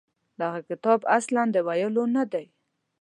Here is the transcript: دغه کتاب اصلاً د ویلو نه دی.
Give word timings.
دغه 0.41 0.59
کتاب 0.69 0.99
اصلاً 1.17 1.43
د 1.51 1.57
ویلو 1.67 2.03
نه 2.15 2.23
دی. 2.31 2.45